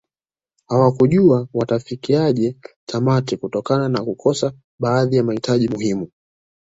[0.67, 6.07] Hawakujua watafikiaje tamati kutokana na kukosa baadhi mahitaji muhimu